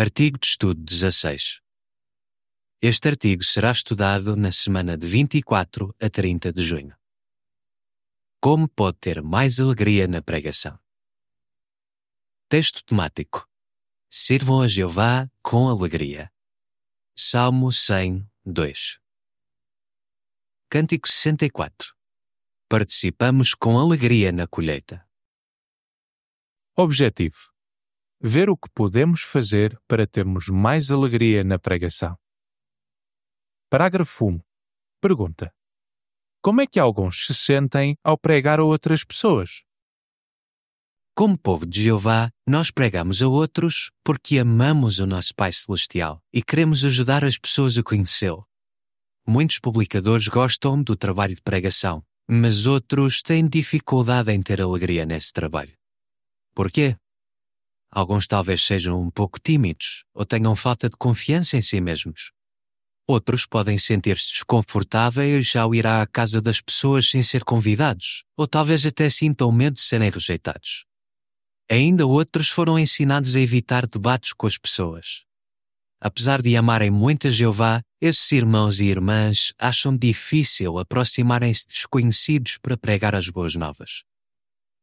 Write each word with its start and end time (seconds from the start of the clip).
Artigo 0.00 0.38
de 0.38 0.46
estudo 0.46 0.80
16. 0.80 1.60
Este 2.80 3.08
artigo 3.08 3.42
será 3.42 3.72
estudado 3.72 4.36
na 4.36 4.52
semana 4.52 4.96
de 4.96 5.04
24 5.08 5.92
a 6.00 6.08
30 6.08 6.52
de 6.52 6.62
junho. 6.62 6.96
Como 8.40 8.68
pode 8.68 8.96
ter 8.98 9.20
mais 9.20 9.58
alegria 9.58 10.06
na 10.06 10.22
pregação? 10.22 10.78
Texto 12.48 12.84
temático. 12.84 13.44
Sirvam 14.08 14.62
a 14.62 14.68
Jeová 14.68 15.28
com 15.42 15.68
alegria. 15.68 16.32
Salmo 17.18 17.72
100, 17.72 18.24
2. 18.46 19.00
Cântico 20.70 21.08
64. 21.08 21.92
Participamos 22.68 23.52
com 23.52 23.76
alegria 23.76 24.30
na 24.30 24.46
colheita. 24.46 25.04
Objetivo: 26.76 27.52
ver 28.20 28.50
o 28.50 28.56
que 28.56 28.68
podemos 28.70 29.22
fazer 29.22 29.78
para 29.86 30.06
termos 30.06 30.48
mais 30.48 30.90
alegria 30.90 31.44
na 31.44 31.58
pregação. 31.58 32.16
Parágrafo 33.70 34.26
1. 34.26 34.40
Pergunta: 35.00 35.52
Como 36.42 36.60
é 36.60 36.66
que 36.66 36.80
alguns 36.80 37.26
se 37.26 37.34
sentem 37.34 37.96
ao 38.02 38.18
pregar 38.18 38.58
a 38.58 38.64
outras 38.64 39.04
pessoas? 39.04 39.62
Como 41.14 41.36
povo 41.36 41.66
de 41.66 41.82
Jeová, 41.82 42.30
nós 42.46 42.70
pregamos 42.70 43.20
a 43.22 43.28
outros 43.28 43.90
porque 44.04 44.38
amamos 44.38 45.00
o 45.00 45.06
nosso 45.06 45.34
Pai 45.34 45.52
Celestial 45.52 46.22
e 46.32 46.42
queremos 46.42 46.84
ajudar 46.84 47.24
as 47.24 47.36
pessoas 47.36 47.76
a 47.76 47.82
conhecê-lo. 47.82 48.46
Muitos 49.26 49.58
publicadores 49.58 50.28
gostam 50.28 50.80
do 50.82 50.96
trabalho 50.96 51.34
de 51.34 51.42
pregação, 51.42 52.04
mas 52.26 52.66
outros 52.66 53.20
têm 53.20 53.48
dificuldade 53.48 54.32
em 54.32 54.40
ter 54.40 54.60
alegria 54.60 55.04
nesse 55.04 55.32
trabalho. 55.32 55.76
Por 56.54 56.70
quê? 56.70 56.96
Alguns 57.90 58.26
talvez 58.26 58.62
sejam 58.62 59.00
um 59.00 59.10
pouco 59.10 59.40
tímidos 59.40 60.04
ou 60.14 60.24
tenham 60.24 60.54
falta 60.54 60.88
de 60.88 60.96
confiança 60.96 61.56
em 61.56 61.62
si 61.62 61.80
mesmos. 61.80 62.32
Outros 63.06 63.46
podem 63.46 63.78
sentir-se 63.78 64.32
desconfortáveis 64.32 65.56
ao 65.56 65.74
ir 65.74 65.86
à 65.86 66.06
casa 66.06 66.42
das 66.42 66.60
pessoas 66.60 67.08
sem 67.08 67.22
ser 67.22 67.42
convidados, 67.42 68.24
ou 68.36 68.46
talvez 68.46 68.84
até 68.84 69.08
sintam 69.08 69.50
medo 69.50 69.74
de 69.74 69.80
serem 69.80 70.10
rejeitados. 70.10 70.84
Ainda 71.70 72.06
outros 72.06 72.50
foram 72.50 72.78
ensinados 72.78 73.34
a 73.34 73.40
evitar 73.40 73.86
debates 73.86 74.34
com 74.34 74.46
as 74.46 74.58
pessoas. 74.58 75.24
Apesar 76.00 76.40
de 76.42 76.56
amarem 76.56 76.90
muito 76.90 77.28
a 77.28 77.30
Jeová, 77.30 77.82
esses 78.00 78.30
irmãos 78.30 78.78
e 78.78 78.86
irmãs 78.86 79.52
acham 79.58 79.96
difícil 79.96 80.78
aproximarem-se 80.78 81.66
de 81.66 81.74
desconhecidos 81.74 82.58
para 82.58 82.76
pregar 82.76 83.14
as 83.14 83.28
boas 83.28 83.54
novas. 83.54 84.04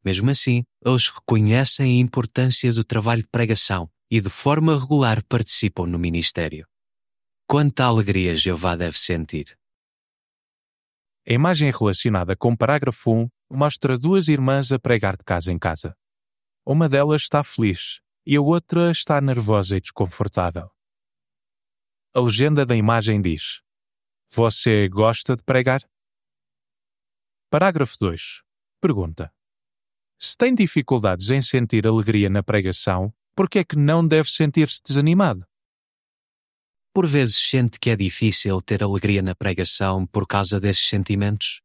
Mesmo 0.06 0.30
assim, 0.30 0.64
eles 0.86 1.09
reconhecem 1.09 1.98
a 1.98 2.02
importância 2.02 2.72
do 2.72 2.84
trabalho 2.84 3.23
de 3.23 3.28
pregação 3.28 3.89
e 4.11 4.22
de 4.22 4.30
forma 4.30 4.78
regular 4.78 5.25
participam 5.25 5.88
no 5.88 5.98
ministério. 5.98 6.67
Quanta 7.48 7.86
alegria 7.86 8.38
Jeová 8.38 8.76
deve 8.76 9.00
sentir. 9.00 9.58
A 11.28 11.33
imagem 11.33 11.72
relacionada 11.72 12.36
com 12.36 12.52
o 12.52 12.58
parágrafo 12.58 13.11
1 13.11 13.30
mostra 13.50 13.98
duas 13.98 14.28
irmãs 14.28 14.72
a 14.72 14.78
pregar 14.78 15.17
de 15.17 15.23
casa 15.23 15.52
em 15.52 15.58
casa. 15.58 15.98
Uma 16.64 16.88
delas 16.88 17.23
está 17.23 17.44
feliz 17.44 18.00
e 18.28 18.36
a 18.36 18.42
outra 18.42 18.92
está 18.92 19.20
nervosa 19.20 19.78
e 19.78 19.81
desconfortável. 19.81 20.70
A 22.14 22.20
legenda 22.20 22.64
da 22.64 22.76
imagem 22.76 23.20
diz: 23.20 23.61
Você 24.31 24.88
gosta 24.88 25.36
de 25.36 25.44
pregar? 25.44 25.81
Parágrafo 27.50 27.95
2. 28.00 28.44
Pergunta: 28.80 29.34
Se 30.26 30.36
tem 30.36 30.56
dificuldades 30.56 31.30
em 31.30 31.40
sentir 31.40 31.86
alegria 31.86 32.31
na 32.31 32.42
pregação, 32.42 33.14
por 33.36 33.48
que 33.48 33.59
é 33.59 33.64
que 33.64 33.78
não 33.78 34.06
deve 34.06 34.28
sentir-se 34.28 34.82
desanimado? 34.84 35.45
Por 36.92 37.06
vezes 37.06 37.38
sente 37.38 37.80
que 37.80 37.92
é 37.92 37.95
difícil 37.95 38.59
ter 38.59 38.82
alegria 38.82 39.22
na 39.22 39.36
pregação 39.36 40.08
por 40.08 40.26
causa 40.26 40.59
desses 40.59 40.90
sentimentos? 40.90 41.62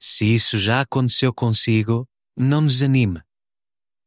Se 0.00 0.24
isso 0.24 0.56
já 0.56 0.80
aconteceu 0.80 1.30
consigo, 1.30 2.08
não 2.34 2.64
desanime. 2.64 3.20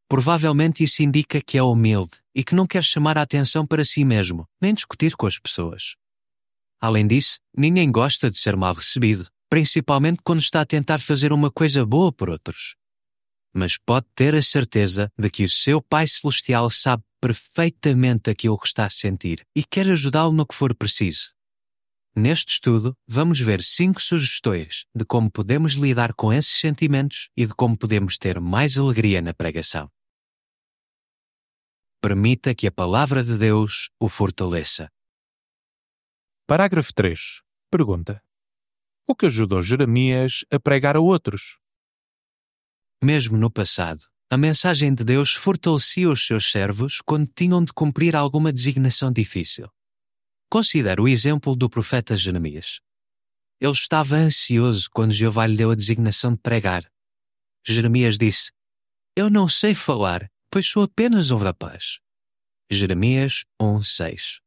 Provavelmente 0.08 0.82
isso 0.82 1.04
indica 1.04 1.40
que 1.40 1.56
é 1.56 1.62
humilde 1.62 2.18
e 2.34 2.42
que 2.42 2.54
não 2.54 2.66
quer 2.66 2.82
chamar 2.82 3.16
a 3.16 3.22
atenção 3.22 3.64
para 3.64 3.84
si 3.84 4.04
mesmo, 4.04 4.44
nem 4.60 4.74
discutir 4.74 5.14
com 5.14 5.28
as 5.28 5.38
pessoas. 5.38 5.94
Além 6.80 7.06
disso, 7.06 7.38
ninguém 7.56 7.92
gosta 7.92 8.28
de 8.28 8.38
ser 8.38 8.56
mal 8.56 8.74
recebido, 8.74 9.30
principalmente 9.48 10.20
quando 10.24 10.40
está 10.40 10.62
a 10.62 10.66
tentar 10.66 10.98
fazer 10.98 11.32
uma 11.32 11.48
coisa 11.48 11.86
boa 11.86 12.12
por 12.12 12.28
outros. 12.28 12.74
Mas 13.58 13.78
pode 13.78 14.06
ter 14.14 14.34
a 14.34 14.42
certeza 14.42 15.10
de 15.18 15.30
que 15.30 15.42
o 15.42 15.48
seu 15.48 15.80
Pai 15.80 16.06
Celestial 16.06 16.68
sabe 16.68 17.02
perfeitamente 17.18 18.28
aquilo 18.28 18.58
que 18.58 18.66
está 18.66 18.84
a 18.84 18.90
sentir 18.90 19.46
e 19.56 19.64
quer 19.64 19.90
ajudá-lo 19.90 20.30
no 20.30 20.44
que 20.44 20.54
for 20.54 20.74
preciso. 20.74 21.32
Neste 22.14 22.52
estudo, 22.52 22.94
vamos 23.08 23.40
ver 23.40 23.62
cinco 23.62 23.98
sugestões 23.98 24.84
de 24.94 25.06
como 25.06 25.30
podemos 25.30 25.72
lidar 25.72 26.12
com 26.12 26.30
esses 26.30 26.60
sentimentos 26.60 27.30
e 27.34 27.46
de 27.46 27.54
como 27.54 27.78
podemos 27.78 28.18
ter 28.18 28.38
mais 28.40 28.76
alegria 28.76 29.22
na 29.22 29.32
pregação. 29.32 29.90
Permita 32.02 32.54
que 32.54 32.66
a 32.66 32.70
palavra 32.70 33.24
de 33.24 33.38
Deus 33.38 33.88
o 33.98 34.06
fortaleça. 34.06 34.92
Parágrafo 36.46 36.92
3. 36.92 37.40
Pergunta: 37.70 38.22
O 39.06 39.14
que 39.16 39.24
ajudou 39.24 39.62
Jeremias 39.62 40.44
a 40.52 40.60
pregar 40.60 40.94
a 40.94 41.00
outros? 41.00 41.58
Mesmo 43.02 43.36
no 43.36 43.50
passado, 43.50 44.04
a 44.30 44.36
mensagem 44.36 44.94
de 44.94 45.04
Deus 45.04 45.34
fortalecia 45.34 46.10
os 46.10 46.26
seus 46.26 46.50
servos 46.50 47.00
quando 47.00 47.30
tinham 47.32 47.64
de 47.64 47.72
cumprir 47.72 48.16
alguma 48.16 48.52
designação 48.52 49.12
difícil. 49.12 49.70
Considere 50.50 51.00
o 51.00 51.06
exemplo 51.06 51.54
do 51.54 51.68
profeta 51.68 52.16
Jeremias. 52.16 52.80
Ele 53.60 53.72
estava 53.72 54.16
ansioso 54.16 54.88
quando 54.90 55.12
Jeová 55.12 55.46
lhe 55.46 55.56
deu 55.56 55.70
a 55.70 55.74
designação 55.74 56.32
de 56.32 56.40
pregar. 56.40 56.90
Jeremias 57.64 58.18
disse: 58.18 58.50
Eu 59.14 59.30
não 59.30 59.48
sei 59.48 59.74
falar, 59.74 60.30
pois 60.50 60.66
sou 60.66 60.82
apenas 60.82 61.30
um 61.30 61.36
rapaz. 61.36 61.98
Jeremias 62.70 63.44
1:6. 63.60 64.40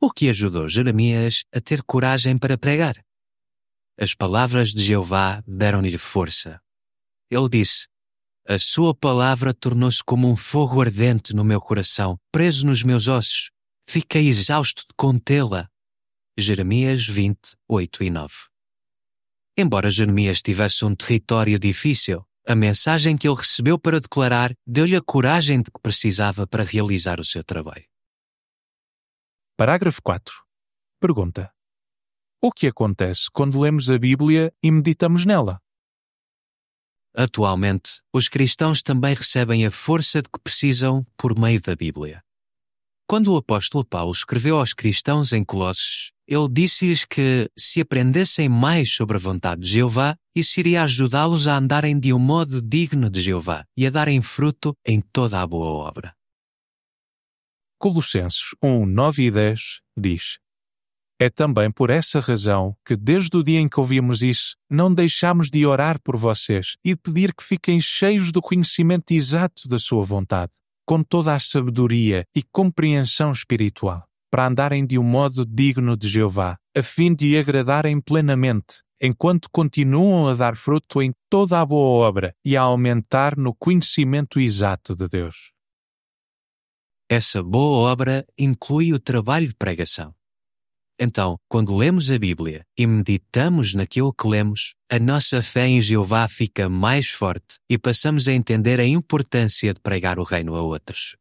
O 0.00 0.10
que 0.10 0.30
ajudou 0.30 0.68
Jeremias 0.68 1.44
a 1.54 1.60
ter 1.60 1.82
coragem 1.82 2.38
para 2.38 2.56
pregar? 2.56 3.04
As 3.98 4.14
palavras 4.14 4.70
de 4.70 4.82
Jeová 4.82 5.42
deram-lhe 5.46 5.98
força. 5.98 6.60
Ele 7.30 7.48
disse: 7.48 7.86
A 8.46 8.58
sua 8.58 8.94
palavra 8.94 9.54
tornou-se 9.54 10.02
como 10.02 10.28
um 10.28 10.34
fogo 10.34 10.80
ardente 10.80 11.32
no 11.32 11.44
meu 11.44 11.60
coração, 11.60 12.18
preso 12.32 12.66
nos 12.66 12.82
meus 12.82 13.06
ossos. 13.06 13.50
Fiquei 13.88 14.28
exausto 14.28 14.82
de 14.82 14.94
contê-la. 14.96 15.68
Jeremias 16.36 17.06
20, 17.06 17.38
8 17.68 18.04
e 18.04 18.10
9. 18.10 18.34
Embora 19.56 19.90
Jeremias 19.90 20.42
tivesse 20.42 20.84
um 20.84 20.94
território 20.94 21.58
difícil, 21.58 22.24
a 22.46 22.54
mensagem 22.54 23.16
que 23.16 23.28
ele 23.28 23.36
recebeu 23.36 23.78
para 23.78 24.00
declarar 24.00 24.54
deu-lhe 24.66 24.96
a 24.96 25.02
coragem 25.02 25.60
de 25.60 25.70
que 25.70 25.80
precisava 25.80 26.46
para 26.46 26.64
realizar 26.64 27.20
o 27.20 27.24
seu 27.24 27.44
trabalho. 27.44 27.84
Parágrafo 29.56 30.00
4. 30.02 30.34
Pergunta: 30.98 31.52
O 32.42 32.50
que 32.50 32.66
acontece 32.66 33.30
quando 33.32 33.60
lemos 33.60 33.90
a 33.90 33.98
Bíblia 33.98 34.52
e 34.62 34.70
meditamos 34.70 35.26
nela? 35.26 35.60
Atualmente, 37.14 38.00
os 38.12 38.28
cristãos 38.28 38.82
também 38.82 39.14
recebem 39.14 39.66
a 39.66 39.70
força 39.70 40.22
de 40.22 40.28
que 40.28 40.40
precisam 40.42 41.04
por 41.16 41.38
meio 41.38 41.60
da 41.60 41.74
Bíblia. 41.74 42.22
Quando 43.08 43.34
o 43.34 43.36
apóstolo 43.36 43.84
Paulo 43.84 44.12
escreveu 44.12 44.58
aos 44.58 44.72
cristãos 44.72 45.32
em 45.32 45.44
Colossos, 45.44 46.12
ele 46.28 46.48
disse-lhes 46.48 47.04
que, 47.04 47.50
se 47.58 47.80
aprendessem 47.80 48.48
mais 48.48 48.92
sobre 48.92 49.16
a 49.16 49.20
vontade 49.20 49.62
de 49.62 49.68
Jeová, 49.68 50.16
isso 50.32 50.60
iria 50.60 50.84
ajudá-los 50.84 51.48
a 51.48 51.56
andarem 51.56 51.98
de 51.98 52.12
um 52.12 52.20
modo 52.20 52.62
digno 52.62 53.10
de 53.10 53.20
Jeová 53.20 53.64
e 53.76 53.84
a 53.84 53.90
darem 53.90 54.22
fruto 54.22 54.76
em 54.86 55.00
toda 55.00 55.42
a 55.42 55.46
boa 55.46 55.66
obra. 55.66 56.14
Colossenses 57.80 58.54
1, 58.62 58.86
9 58.86 59.24
e 59.24 59.30
10 59.32 59.80
diz: 59.98 60.38
É 61.22 61.28
também 61.28 61.70
por 61.70 61.90
essa 61.90 62.18
razão 62.18 62.74
que, 62.82 62.96
desde 62.96 63.36
o 63.36 63.44
dia 63.44 63.60
em 63.60 63.68
que 63.68 63.78
ouvimos 63.78 64.22
isso, 64.22 64.56
não 64.70 64.92
deixamos 64.92 65.50
de 65.50 65.66
orar 65.66 66.00
por 66.02 66.16
vocês 66.16 66.76
e 66.82 66.96
pedir 66.96 67.34
que 67.34 67.44
fiquem 67.44 67.78
cheios 67.78 68.32
do 68.32 68.40
conhecimento 68.40 69.12
exato 69.12 69.68
da 69.68 69.78
Sua 69.78 70.02
vontade, 70.02 70.52
com 70.86 71.02
toda 71.02 71.34
a 71.34 71.38
sabedoria 71.38 72.24
e 72.34 72.42
compreensão 72.42 73.32
espiritual 73.32 74.02
para 74.30 74.46
andarem 74.46 74.86
de 74.86 74.96
um 74.96 75.02
modo 75.02 75.44
digno 75.44 75.96
de 75.96 76.08
Jeová, 76.08 76.56
a 76.74 76.82
fim 76.82 77.14
de 77.14 77.36
agradarem 77.36 78.00
plenamente, 78.00 78.76
enquanto 79.02 79.50
continuam 79.50 80.28
a 80.28 80.34
dar 80.34 80.56
fruto 80.56 81.02
em 81.02 81.12
toda 81.28 81.60
a 81.60 81.66
boa 81.66 82.06
obra 82.06 82.32
e 82.44 82.56
a 82.56 82.62
aumentar 82.62 83.36
no 83.36 83.54
conhecimento 83.54 84.38
exato 84.38 84.94
de 84.94 85.08
Deus. 85.08 85.52
Essa 87.10 87.42
boa 87.42 87.90
obra 87.90 88.24
inclui 88.38 88.92
o 88.92 89.00
trabalho 89.00 89.48
de 89.48 89.54
pregação. 89.54 90.14
Então, 91.02 91.40
quando 91.48 91.74
lemos 91.74 92.10
a 92.10 92.18
Bíblia 92.18 92.66
e 92.76 92.86
meditamos 92.86 93.72
naquilo 93.72 94.12
que 94.12 94.28
lemos, 94.28 94.74
a 94.86 94.98
nossa 94.98 95.42
fé 95.42 95.66
em 95.66 95.80
Jeová 95.80 96.28
fica 96.28 96.68
mais 96.68 97.08
forte 97.08 97.58
e 97.70 97.78
passamos 97.78 98.28
a 98.28 98.34
entender 98.34 98.78
a 98.78 98.84
importância 98.84 99.72
de 99.72 99.80
pregar 99.80 100.18
o 100.18 100.24
reino 100.24 100.54
a 100.54 100.60
outros. 100.60 101.16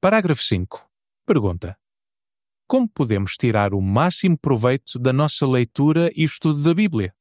Parágrafo 0.00 0.42
5. 0.42 0.90
Pergunta: 1.24 1.78
Como 2.66 2.88
podemos 2.88 3.36
tirar 3.36 3.72
o 3.72 3.80
máximo 3.80 4.36
proveito 4.36 4.98
da 4.98 5.12
nossa 5.12 5.46
leitura 5.46 6.10
e 6.12 6.24
estudo 6.24 6.60
da 6.64 6.74
Bíblia? 6.74 7.14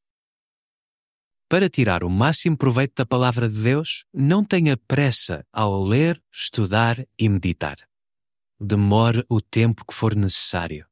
Para 1.47 1.69
tirar 1.69 2.03
o 2.03 2.09
máximo 2.09 2.57
proveito 2.57 2.95
da 2.95 3.05
palavra 3.05 3.47
de 3.47 3.61
Deus, 3.61 4.05
não 4.11 4.43
tenha 4.43 4.75
pressa 4.75 5.45
ao 5.53 5.83
ler, 5.83 6.19
estudar 6.33 6.97
e 7.15 7.29
meditar. 7.29 7.77
Demore 8.59 9.23
o 9.29 9.39
tempo 9.39 9.85
que 9.85 9.93
for 9.93 10.15
necessário. 10.15 10.87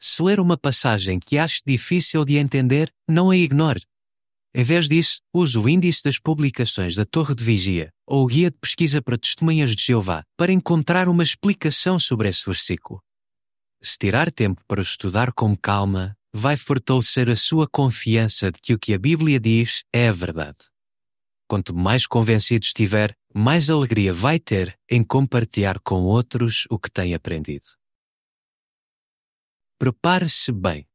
Se 0.00 0.22
ler 0.22 0.38
uma 0.38 0.56
passagem 0.56 1.18
que 1.18 1.38
ache 1.38 1.60
difícil 1.66 2.24
de 2.24 2.36
entender, 2.36 2.92
não 3.08 3.30
a 3.30 3.36
ignore. 3.36 3.82
Em 4.54 4.62
vez 4.62 4.88
disso, 4.88 5.20
use 5.34 5.58
o 5.58 5.68
índice 5.68 6.02
das 6.04 6.18
publicações 6.18 6.94
da 6.94 7.04
Torre 7.04 7.34
de 7.34 7.44
Vigia 7.44 7.90
ou 8.06 8.24
o 8.24 8.26
Guia 8.26 8.50
de 8.50 8.56
Pesquisa 8.58 9.02
para 9.02 9.18
Testemunhas 9.18 9.74
de 9.74 9.82
Jeová 9.82 10.22
para 10.36 10.52
encontrar 10.52 11.08
uma 11.08 11.22
explicação 11.22 11.98
sobre 11.98 12.28
esse 12.28 12.44
versículo. 12.46 13.00
Se 13.82 13.98
tirar 13.98 14.32
tempo 14.32 14.62
para 14.66 14.82
estudar 14.82 15.32
com 15.32 15.56
calma, 15.56 16.16
vai 16.32 16.56
fortalecer 16.56 17.28
a 17.28 17.36
sua 17.36 17.68
confiança 17.68 18.50
de 18.50 18.60
que 18.60 18.74
o 18.74 18.78
que 18.78 18.94
a 18.94 18.98
Bíblia 18.98 19.38
diz 19.38 19.82
é 19.92 20.08
a 20.08 20.12
verdade. 20.12 20.58
Quanto 21.48 21.74
mais 21.74 22.06
convencido 22.06 22.64
estiver, 22.64 23.14
mais 23.34 23.70
alegria 23.70 24.12
vai 24.12 24.38
ter 24.38 24.76
em 24.90 25.02
compartilhar 25.02 25.78
com 25.80 26.02
outros 26.02 26.66
o 26.70 26.78
que 26.78 26.90
tem 26.90 27.14
aprendido. 27.14 27.77
Prepare-se 29.80 30.50
bem. 30.50 30.88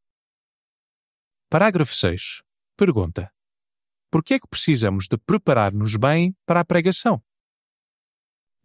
Parágrafo 1.49 1.95
6. 1.95 2.41
Pergunta: 2.75 3.31
Por 4.11 4.21
que 4.21 4.33
é 4.33 4.39
que 4.41 4.47
precisamos 4.47 5.07
de 5.07 5.17
preparar-nos 5.17 5.95
bem 5.95 6.35
para 6.45 6.59
a 6.59 6.65
pregação? 6.65 7.23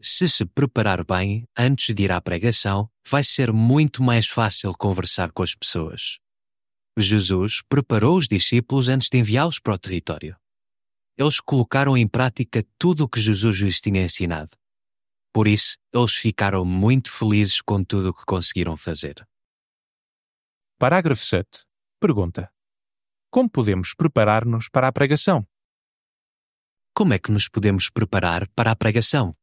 Se 0.01 0.29
se 0.29 0.45
preparar 0.45 1.05
bem 1.05 1.47
antes 1.57 1.95
de 1.95 2.03
ir 2.03 2.11
à 2.11 2.21
pregação, 2.21 2.91
vai 3.07 3.23
ser 3.23 3.53
muito 3.53 4.03
mais 4.03 4.27
fácil 4.27 4.75
conversar 4.77 5.31
com 5.31 5.45
as 5.45 5.55
pessoas. 5.55 6.19
Jesus 6.99 7.63
preparou 7.69 8.19
os 8.19 8.27
discípulos 8.27 8.89
antes 8.89 9.09
de 9.09 9.19
enviá-los 9.19 9.61
para 9.61 9.75
o 9.75 9.79
território. 9.79 10.37
Eles 11.17 11.39
colocaram 11.39 11.97
em 11.97 12.09
prática 12.09 12.67
tudo 12.77 13.05
o 13.05 13.09
que 13.09 13.21
Jesus 13.21 13.59
lhes 13.59 13.81
tinha 13.81 14.03
ensinado. 14.03 14.51
Por 15.33 15.47
isso, 15.47 15.77
eles 15.95 16.15
ficaram 16.17 16.65
muito 16.65 17.09
felizes 17.09 17.61
com 17.61 17.85
tudo 17.85 18.09
o 18.09 18.15
que 18.15 18.25
conseguiram 18.25 18.77
fazer. 18.77 19.28
Parágrafo 20.81 21.25
7. 21.25 21.67
Pergunta: 21.99 22.49
Como 23.33 23.51
podemos 23.51 23.95
preparar-nos 23.95 24.69
para 24.69 24.87
a 24.87 24.93
pregação? 24.93 25.45
Como 26.95 27.13
é 27.13 27.19
que 27.19 27.33
nos 27.33 27.49
podemos 27.49 27.91
preparar 27.91 28.49
para 28.55 28.71
a 28.71 28.77
pregação? 28.77 29.37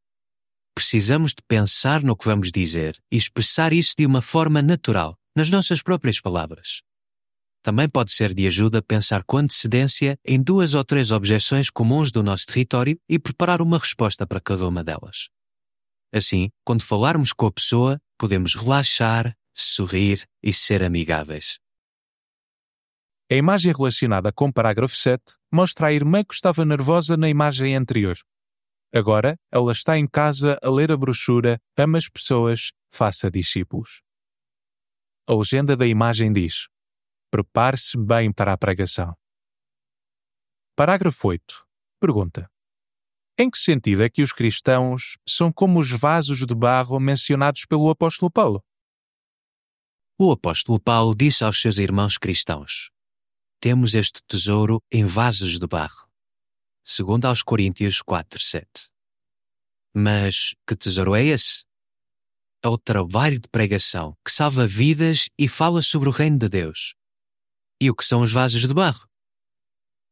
Precisamos 0.74 1.32
de 1.32 1.44
pensar 1.46 2.02
no 2.02 2.16
que 2.16 2.24
vamos 2.24 2.54
dizer 2.54 2.98
e 3.12 3.18
expressar 3.18 3.74
isso 3.74 3.96
de 3.98 4.06
uma 4.06 4.22
forma 4.22 4.62
natural, 4.62 5.20
nas 5.36 5.50
nossas 5.50 5.82
próprias 5.82 6.22
palavras. 6.22 6.82
Também 7.62 7.90
pode 7.90 8.14
ser 8.14 8.34
de 8.34 8.48
ajuda 8.48 8.82
pensar 8.82 9.22
com 9.26 9.40
antecedência 9.40 10.18
em 10.24 10.42
duas 10.42 10.74
ou 10.74 10.86
três 10.86 11.12
objeções 11.12 11.70
comuns 11.70 12.14
do 12.14 12.24
nosso 12.24 12.46
território 12.46 12.98
e 13.10 13.20
preparar 13.20 13.62
uma 13.62 13.78
resposta 13.78 14.26
para 14.26 14.40
cada 14.40 14.66
uma 14.66 14.86
delas. 14.86 15.28
Assim, 16.14 16.50
quando 16.64 16.82
falarmos 16.82 17.34
com 17.34 17.46
a 17.46 17.52
pessoa, 17.52 18.02
podemos 18.18 18.56
relaxar, 18.56 19.36
sorrir 19.56 20.28
e 20.44 20.54
ser 20.54 20.84
amigáveis. 20.84 21.58
A 23.32 23.36
imagem 23.36 23.74
relacionada 23.74 24.32
com 24.32 24.50
o 24.50 24.54
parágrafo 24.54 24.96
7 24.96 25.24
mostra 25.52 25.88
a 25.88 25.94
irmã 25.94 26.24
que 26.24 26.34
estava 26.34 26.64
nervosa 26.64 27.18
na 27.18 27.28
imagem 27.28 27.76
anterior. 27.76 28.16
Agora, 28.94 29.36
ela 29.52 29.72
está 29.72 29.98
em 29.98 30.08
casa 30.08 30.60
a 30.62 30.70
ler 30.70 30.92
a 30.92 30.98
brochura 30.98 31.60
Ama 31.76 31.98
as 31.98 32.08
pessoas, 32.08 32.72
faça 32.92 33.32
discípulos. 33.32 34.02
A 35.28 35.34
legenda 35.34 35.76
da 35.76 35.88
imagem 35.88 36.32
diz: 36.32 36.68
Prepare-se 37.32 37.98
bem 37.98 38.32
para 38.32 38.54
a 38.54 38.58
pregação. 38.58 39.16
Parágrafo 40.76 41.30
8. 41.30 41.66
Pergunta: 42.00 42.48
Em 43.40 43.50
que 43.50 43.58
sentido 43.58 44.04
é 44.04 44.10
que 44.10 44.22
os 44.22 44.32
cristãos 44.32 45.18
são 45.28 45.52
como 45.52 45.80
os 45.80 45.90
vasos 45.90 46.46
de 46.46 46.54
barro 46.54 47.00
mencionados 47.00 47.66
pelo 47.66 47.90
apóstolo 47.90 48.30
Paulo? 48.30 48.64
O 50.18 50.32
apóstolo 50.32 50.80
Paulo 50.80 51.14
disse 51.14 51.44
aos 51.44 51.60
seus 51.60 51.78
irmãos 51.78 52.18
cristãos: 52.18 52.90
Temos 53.60 53.94
este 53.94 54.22
tesouro 54.26 54.82
em 54.90 55.06
vasos 55.06 55.60
de 55.60 55.68
barro. 55.68 56.10
Segundo 56.86 57.26
aos 57.26 57.44
Coríntios 57.44 58.02
4, 58.02 58.40
7. 58.40 58.66
Mas 59.94 60.56
que 60.66 60.74
tesouro 60.74 61.16
é 61.16 61.24
esse? 61.26 61.66
É 62.64 62.68
o 62.70 62.78
trabalho 62.78 63.42
de 63.42 63.50
pregação 63.50 64.16
que 64.24 64.32
salva 64.32 64.66
vidas 64.66 65.28
e 65.38 65.50
fala 65.50 65.82
sobre 65.82 66.08
o 66.08 66.14
reino 66.14 66.38
de 66.38 66.48
Deus. 66.48 66.96
E 67.82 67.92
o 67.92 67.96
que 67.96 68.06
são 68.06 68.22
os 68.22 68.32
vasos 68.32 68.62
de 68.62 68.74
barro? 68.74 69.10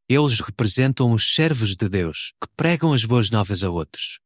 Eles 0.10 0.42
representam 0.42 1.14
os 1.14 1.34
servos 1.34 1.78
de 1.78 1.88
Deus 1.88 2.34
que 2.42 2.50
pregam 2.58 2.92
as 2.92 3.06
boas 3.06 3.30
novas 3.30 3.64
a 3.64 3.70
outros. 3.70 4.20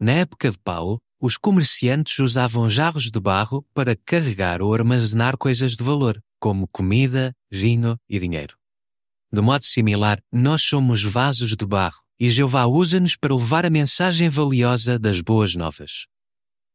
Na 0.00 0.12
época 0.12 0.50
de 0.50 0.58
Paulo, 0.60 0.98
os 1.24 1.38
comerciantes 1.38 2.18
usavam 2.18 2.68
jarros 2.68 3.10
de 3.10 3.18
barro 3.18 3.66
para 3.72 3.96
carregar 3.96 4.60
ou 4.60 4.74
armazenar 4.74 5.38
coisas 5.38 5.74
de 5.74 5.82
valor, 5.82 6.22
como 6.38 6.68
comida, 6.68 7.34
vinho 7.50 7.98
e 8.06 8.18
dinheiro. 8.18 8.58
De 9.32 9.40
modo 9.40 9.64
similar, 9.64 10.22
nós 10.30 10.60
somos 10.60 11.02
vasos 11.02 11.56
de 11.56 11.64
barro 11.64 12.02
e 12.20 12.28
Jeová 12.28 12.66
usa-nos 12.66 13.16
para 13.16 13.34
levar 13.34 13.64
a 13.64 13.70
mensagem 13.70 14.28
valiosa 14.28 14.98
das 14.98 15.22
boas 15.22 15.54
novas. 15.54 16.06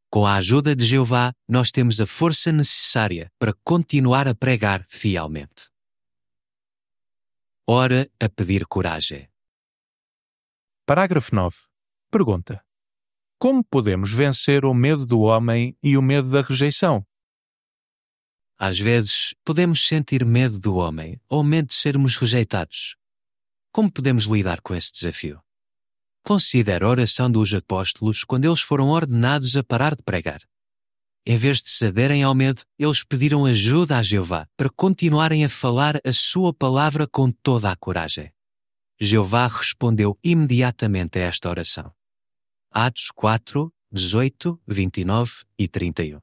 Com 0.09 0.25
a 0.25 0.37
ajuda 0.37 0.75
de 0.75 0.83
Jeová, 0.83 1.31
nós 1.47 1.69
temos 1.69 2.01
a 2.01 2.07
força 2.07 2.51
necessária 2.51 3.31
para 3.37 3.53
continuar 3.63 4.27
a 4.27 4.33
pregar 4.33 4.83
fielmente. 4.89 5.69
Ora 7.67 8.09
a 8.19 8.27
pedir 8.27 8.65
coragem. 8.65 9.29
Parágrafo 10.87 11.35
9. 11.35 11.55
Pergunta: 12.09 12.65
Como 13.41 13.63
podemos 13.63 14.11
vencer 14.11 14.65
o 14.65 14.73
medo 14.73 15.07
do 15.07 15.21
homem 15.21 15.73
e 15.81 15.95
o 15.95 16.01
medo 16.01 16.29
da 16.29 16.41
rejeição? 16.41 17.07
Às 18.59 18.77
vezes, 18.77 19.33
podemos 19.45 19.87
sentir 19.87 20.25
medo 20.25 20.59
do 20.59 20.75
homem 20.75 21.17
ou 21.29 21.41
medo 21.41 21.67
de 21.67 21.73
sermos 21.73 22.17
rejeitados. 22.17 22.97
Como 23.71 23.89
podemos 23.89 24.25
lidar 24.25 24.59
com 24.59 24.75
esse 24.75 24.91
desafio? 24.91 25.39
Considere 26.21 26.83
a 26.83 26.89
oração 26.89 27.31
dos 27.31 27.53
apóstolos 27.53 28.25
quando 28.25 28.43
eles 28.43 28.59
foram 28.59 28.89
ordenados 28.89 29.55
a 29.55 29.63
parar 29.63 29.95
de 29.95 30.03
pregar. 30.03 30.41
Em 31.25 31.37
vez 31.37 31.61
de 31.61 31.69
cederem 31.69 32.23
ao 32.23 32.35
medo, 32.35 32.63
eles 32.77 33.05
pediram 33.05 33.45
ajuda 33.45 33.99
a 33.99 34.01
Jeová 34.01 34.49
para 34.57 34.69
continuarem 34.69 35.45
a 35.45 35.49
falar 35.49 35.95
a 36.05 36.11
sua 36.11 36.53
palavra 36.53 37.07
com 37.07 37.31
toda 37.31 37.71
a 37.71 37.75
coragem. 37.77 38.33
Jeová 38.99 39.47
respondeu 39.47 40.19
imediatamente 40.21 41.17
a 41.19 41.21
esta 41.21 41.49
oração. 41.49 41.97
Atos 42.71 43.09
4, 43.15 43.73
18, 43.91 44.61
29 44.67 45.31
e 45.57 45.67
31. 45.67 46.19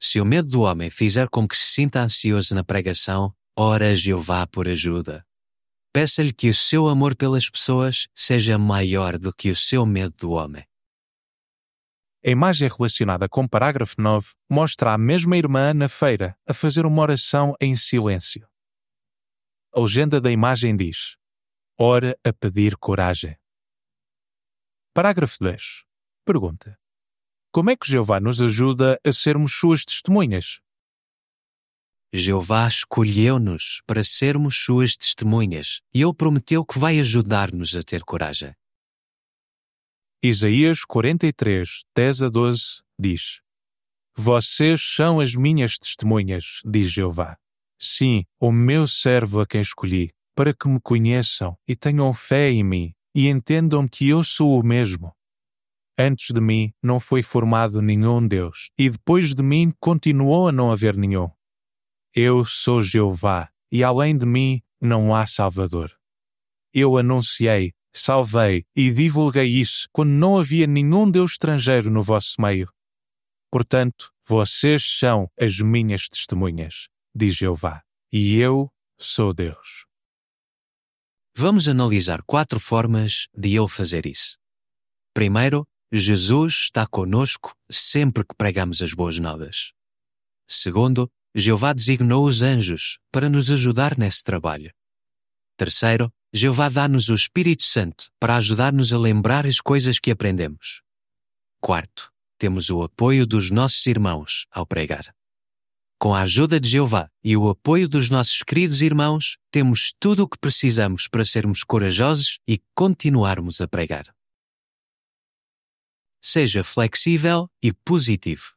Se 0.00 0.20
o 0.20 0.24
medo 0.24 0.48
do 0.48 0.62
homem 0.62 0.88
fizer 0.90 1.28
com 1.28 1.46
que 1.46 1.56
se 1.56 1.72
sinta 1.72 2.00
ansioso 2.00 2.54
na 2.54 2.62
pregação, 2.62 3.34
ora 3.58 3.90
a 3.90 3.94
Jeová 3.96 4.46
por 4.46 4.68
ajuda. 4.68 5.26
Peça-lhe 5.92 6.32
que 6.32 6.48
o 6.48 6.54
seu 6.54 6.86
amor 6.86 7.16
pelas 7.16 7.50
pessoas 7.50 8.06
seja 8.14 8.56
maior 8.56 9.18
do 9.18 9.34
que 9.34 9.50
o 9.50 9.56
seu 9.56 9.84
medo 9.84 10.14
do 10.16 10.30
homem. 10.30 10.64
A 12.24 12.30
imagem 12.30 12.68
relacionada 12.68 13.28
com 13.28 13.42
o 13.42 13.48
parágrafo 13.48 14.00
9 14.00 14.28
mostra 14.48 14.92
a 14.92 14.98
mesma 14.98 15.36
irmã 15.36 15.74
na 15.74 15.88
feira 15.88 16.38
a 16.46 16.54
fazer 16.54 16.86
uma 16.86 17.02
oração 17.02 17.54
em 17.60 17.74
silêncio. 17.74 18.46
A 19.74 19.80
legenda 19.80 20.20
da 20.20 20.30
imagem 20.30 20.76
diz: 20.76 21.16
Ora 21.76 22.16
a 22.22 22.32
pedir 22.32 22.76
coragem. 22.76 23.39
Parágrafo 25.00 25.38
10. 25.40 25.86
Pergunta: 26.26 26.78
Como 27.50 27.70
é 27.70 27.74
que 27.74 27.90
Jeová 27.90 28.20
nos 28.20 28.38
ajuda 28.42 29.00
a 29.02 29.10
sermos 29.10 29.54
suas 29.54 29.82
testemunhas? 29.82 30.60
Jeová 32.12 32.68
escolheu-nos 32.68 33.80
para 33.86 34.04
sermos 34.04 34.56
suas 34.56 34.98
testemunhas 34.98 35.80
e 35.94 36.02
Ele 36.02 36.12
prometeu 36.12 36.66
que 36.66 36.78
vai 36.78 37.00
ajudar-nos 37.00 37.74
a 37.74 37.82
ter 37.82 38.04
coragem. 38.04 38.54
Isaías 40.22 40.84
43, 40.84 41.82
10 41.96 42.22
a 42.24 42.28
12 42.28 42.82
diz: 42.98 43.40
Vocês 44.14 44.82
são 44.82 45.18
as 45.18 45.34
minhas 45.34 45.78
testemunhas, 45.78 46.60
diz 46.62 46.92
Jeová. 46.92 47.38
Sim, 47.78 48.26
o 48.38 48.52
meu 48.52 48.86
servo 48.86 49.40
a 49.40 49.46
quem 49.46 49.62
escolhi, 49.62 50.12
para 50.34 50.52
que 50.52 50.68
me 50.68 50.78
conheçam 50.78 51.56
e 51.66 51.74
tenham 51.74 52.12
fé 52.12 52.50
em 52.50 52.62
mim 52.62 52.94
e 53.14 53.28
entendam 53.28 53.86
que 53.88 54.08
eu 54.08 54.22
sou 54.22 54.60
o 54.60 54.64
mesmo. 54.64 55.12
Antes 55.98 56.34
de 56.34 56.40
mim 56.40 56.72
não 56.82 56.98
foi 56.98 57.22
formado 57.22 57.82
nenhum 57.82 58.26
Deus, 58.26 58.70
e 58.78 58.88
depois 58.88 59.34
de 59.34 59.42
mim 59.42 59.72
continuou 59.78 60.48
a 60.48 60.52
não 60.52 60.72
haver 60.72 60.96
nenhum. 60.96 61.28
Eu 62.14 62.44
sou 62.44 62.80
Jeová, 62.80 63.50
e 63.70 63.84
além 63.84 64.16
de 64.16 64.26
mim 64.26 64.62
não 64.80 65.14
há 65.14 65.26
Salvador. 65.26 65.92
Eu 66.72 66.96
anunciei, 66.96 67.72
salvei 67.92 68.64
e 68.74 68.90
divulguei 68.90 69.46
isso 69.46 69.88
quando 69.92 70.10
não 70.10 70.38
havia 70.38 70.66
nenhum 70.66 71.10
Deus 71.10 71.32
estrangeiro 71.32 71.90
no 71.90 72.02
vosso 72.02 72.40
meio, 72.40 72.70
Portanto, 73.50 74.12
vocês 74.24 74.96
são 74.98 75.28
as 75.38 75.58
minhas 75.58 76.08
testemunhas, 76.08 76.88
diz 77.12 77.34
Jeová, 77.34 77.82
e 78.12 78.38
eu 78.38 78.72
sou 78.96 79.34
Deus. 79.34 79.86
Vamos 81.34 81.68
analisar 81.68 82.22
quatro 82.22 82.58
formas 82.58 83.28
de 83.34 83.56
ele 83.56 83.68
fazer 83.68 84.06
isso. 84.06 84.36
Primeiro, 85.14 85.66
Jesus 85.92 86.64
está 86.64 86.86
conosco 86.86 87.54
sempre 87.70 88.24
que 88.24 88.34
pregamos 88.34 88.82
as 88.82 88.92
boas 88.92 89.18
novas. 89.18 89.72
Segundo, 90.48 91.10
Jeová 91.34 91.72
designou 91.72 92.24
os 92.24 92.42
anjos 92.42 92.98
para 93.12 93.28
nos 93.28 93.50
ajudar 93.50 93.96
nesse 93.96 94.22
trabalho. 94.22 94.72
Terceiro, 95.56 96.12
Jeová 96.32 96.68
dá-nos 96.68 97.08
o 97.08 97.14
Espírito 97.14 97.64
Santo 97.64 98.10
para 98.18 98.36
ajudar-nos 98.36 98.92
a 98.92 98.98
lembrar 98.98 99.46
as 99.46 99.60
coisas 99.60 99.98
que 99.98 100.10
aprendemos. 100.10 100.82
Quarto, 101.60 102.10
temos 102.38 102.70
o 102.70 102.82
apoio 102.82 103.26
dos 103.26 103.50
nossos 103.50 103.84
irmãos 103.86 104.46
ao 104.50 104.66
pregar. 104.66 105.14
Com 106.02 106.14
a 106.14 106.22
ajuda 106.22 106.58
de 106.58 106.66
Jeová 106.66 107.10
e 107.22 107.36
o 107.36 107.50
apoio 107.50 107.86
dos 107.86 108.08
nossos 108.08 108.42
queridos 108.42 108.80
irmãos, 108.80 109.36
temos 109.50 109.92
tudo 110.00 110.22
o 110.22 110.28
que 110.28 110.38
precisamos 110.38 111.06
para 111.06 111.26
sermos 111.26 111.62
corajosos 111.62 112.38
e 112.48 112.58
continuarmos 112.74 113.60
a 113.60 113.68
pregar. 113.68 114.06
Seja 116.22 116.64
flexível 116.64 117.50
e 117.62 117.70
positivo. 117.70 118.56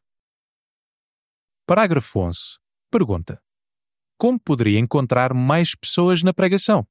Parágrafo 1.68 2.18
11. 2.22 2.40
Pergunta: 2.90 3.44
Como 4.18 4.40
poderia 4.40 4.80
encontrar 4.80 5.34
mais 5.34 5.76
pessoas 5.76 6.24
na 6.24 6.34
pregação? 6.34 6.88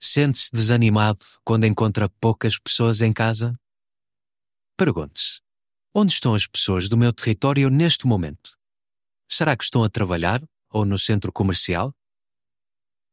Sente-se 0.00 0.48
desanimado 0.50 1.22
quando 1.44 1.66
encontra 1.66 2.08
poucas 2.18 2.58
pessoas 2.58 3.02
em 3.02 3.12
casa? 3.12 3.60
Pergunte-se: 4.74 5.42
onde 5.94 6.14
estão 6.14 6.34
as 6.34 6.46
pessoas 6.46 6.88
do 6.88 6.96
meu 6.96 7.12
território 7.12 7.68
neste 7.68 8.06
momento? 8.06 8.61
Será 9.32 9.56
que 9.56 9.64
estão 9.64 9.82
a 9.82 9.88
trabalhar 9.88 10.46
ou 10.68 10.84
no 10.84 10.98
centro 10.98 11.32
comercial? 11.32 11.96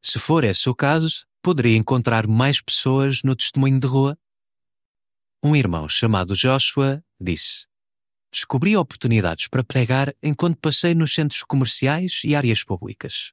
Se 0.02 0.18
for 0.18 0.44
esse 0.44 0.68
o 0.68 0.74
caso, 0.74 1.24
poderia 1.40 1.78
encontrar 1.78 2.26
mais 2.26 2.60
pessoas 2.60 3.22
no 3.22 3.34
testemunho 3.34 3.80
de 3.80 3.86
rua? 3.86 4.18
Um 5.42 5.56
irmão 5.56 5.88
chamado 5.88 6.36
Joshua 6.36 7.02
disse: 7.18 7.66
Descobri 8.30 8.76
oportunidades 8.76 9.48
para 9.48 9.64
pregar 9.64 10.14
enquanto 10.22 10.60
passei 10.60 10.94
nos 10.94 11.14
centros 11.14 11.42
comerciais 11.42 12.20
e 12.22 12.36
áreas 12.36 12.62
públicas. 12.62 13.32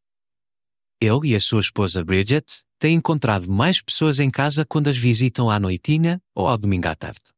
Ele 1.01 1.31
e 1.31 1.35
a 1.35 1.41
sua 1.41 1.59
esposa 1.59 2.05
Bridget 2.05 2.63
têm 2.79 2.95
encontrado 2.95 3.51
mais 3.51 3.81
pessoas 3.81 4.17
em 4.17 4.31
casa 4.31 4.65
quando 4.65 4.87
as 4.87 4.97
visitam 4.97 5.49
à 5.49 5.59
noitinha 5.59 6.23
ou 6.33 6.47
ao 6.47 6.57
domingo 6.57 6.87
à 6.87 6.95
tarde. 6.95 7.36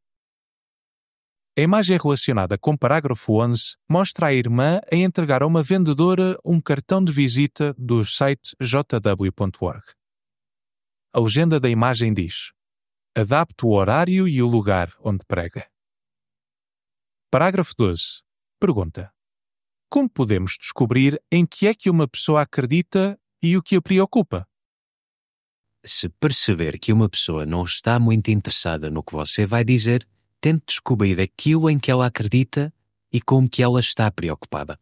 A 1.59 1.61
imagem 1.61 1.97
relacionada 2.01 2.57
com 2.57 2.71
o 2.71 2.77
parágrafo 2.77 3.33
11 3.33 3.75
mostra 3.89 4.27
a 4.27 4.33
irmã 4.33 4.79
a 4.89 4.95
entregar 4.95 5.43
a 5.43 5.45
uma 5.45 5.61
vendedora 5.61 6.39
um 6.45 6.61
cartão 6.61 7.03
de 7.03 7.11
visita 7.11 7.75
do 7.77 8.05
site 8.05 8.55
jw.org. 8.61 9.83
A 11.13 11.19
legenda 11.19 11.59
da 11.59 11.69
imagem 11.69 12.13
diz: 12.13 12.53
Adapte 13.13 13.65
o 13.65 13.71
horário 13.71 14.25
e 14.25 14.41
o 14.41 14.47
lugar 14.47 14.95
onde 15.01 15.25
prega. 15.27 15.69
Parágrafo 17.29 17.73
12. 17.77 18.21
Pergunta: 18.57 19.13
Como 19.89 20.09
podemos 20.09 20.55
descobrir 20.57 21.21
em 21.29 21.45
que 21.45 21.67
é 21.67 21.75
que 21.75 21.89
uma 21.89 22.07
pessoa 22.07 22.41
acredita 22.41 23.19
e 23.43 23.57
o 23.57 23.61
que 23.61 23.75
a 23.75 23.81
preocupa? 23.81 24.47
Se 25.83 26.07
perceber 26.07 26.79
que 26.79 26.93
uma 26.93 27.09
pessoa 27.09 27.45
não 27.45 27.65
está 27.65 27.99
muito 27.99 28.31
interessada 28.31 28.89
no 28.89 29.03
que 29.03 29.11
você 29.11 29.45
vai 29.45 29.65
dizer, 29.65 30.07
tente 30.41 30.65
descobrir 30.67 31.19
aquilo 31.19 31.69
em 31.69 31.77
que 31.79 31.91
ela 31.91 32.05
acredita 32.05 32.73
e 33.11 33.21
com 33.21 33.47
que 33.47 33.63
ela 33.63 33.79
está 33.79 34.09
preocupada. 34.11 34.79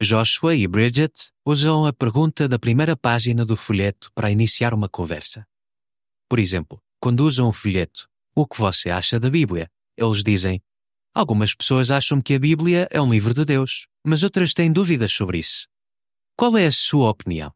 Joshua 0.00 0.54
e 0.54 0.66
Bridget 0.66 1.32
usam 1.44 1.86
a 1.86 1.92
pergunta 1.92 2.46
da 2.46 2.58
primeira 2.58 2.96
página 2.96 3.46
do 3.46 3.56
folheto 3.56 4.10
para 4.14 4.30
iniciar 4.30 4.74
uma 4.74 4.88
conversa. 4.88 5.46
Por 6.28 6.38
exemplo, 6.38 6.82
quando 7.00 7.20
usam 7.20 7.48
o 7.48 7.52
folheto 7.52 8.08
O 8.34 8.46
que 8.46 8.58
você 8.60 8.90
acha 8.90 9.18
da 9.18 9.30
Bíblia? 9.30 9.70
Eles 9.96 10.22
dizem 10.22 10.62
Algumas 11.14 11.54
pessoas 11.54 11.90
acham 11.90 12.20
que 12.20 12.34
a 12.34 12.38
Bíblia 12.38 12.86
é 12.90 13.00
um 13.00 13.10
livro 13.10 13.32
de 13.32 13.46
Deus, 13.46 13.86
mas 14.04 14.22
outras 14.22 14.52
têm 14.52 14.70
dúvidas 14.70 15.12
sobre 15.12 15.38
isso. 15.38 15.66
Qual 16.36 16.58
é 16.58 16.66
a 16.66 16.72
sua 16.72 17.08
opinião? 17.08 17.50